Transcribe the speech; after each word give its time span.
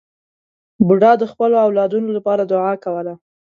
بوډا 0.87 1.11
د 1.21 1.23
خپلو 1.31 1.55
اولادونو 1.65 2.09
لپاره 2.17 2.43
دعا 2.51 2.73
کوله. 2.83 3.13